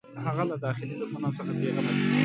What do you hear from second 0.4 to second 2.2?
له داخلي دښمنانو څخه بېغمه شو.